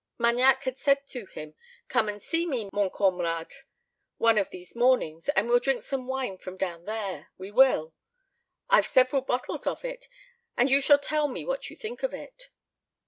Magnac 0.17 0.63
had 0.63 0.79
said 0.79 1.05
to 1.09 1.27
him, 1.27 1.53
"Come 1.87 2.09
and 2.09 2.23
see 2.23 2.47
me, 2.47 2.71
mon 2.73 2.89
camarade, 2.89 3.53
one 4.17 4.39
of 4.39 4.49
these 4.49 4.75
mornings, 4.75 5.29
and 5.29 5.47
we'll 5.47 5.59
drink 5.59 5.83
some 5.83 6.07
wine 6.07 6.39
from 6.39 6.57
down 6.57 6.85
there, 6.85 7.27
we 7.37 7.51
will! 7.51 7.93
I've 8.67 8.87
several 8.87 9.21
bottles 9.21 9.67
of 9.67 9.85
it, 9.85 10.07
and 10.57 10.71
you 10.71 10.81
shall 10.81 10.97
tell 10.97 11.27
me 11.27 11.45
what 11.45 11.69
you 11.69 11.75
think 11.75 12.01
of 12.01 12.15
it." 12.15 12.49